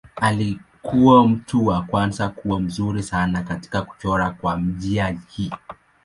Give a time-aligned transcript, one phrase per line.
[0.15, 5.51] Alikuwa mtu wa kwanza kuwa mzuri sana katika kuchora kwa njia hii.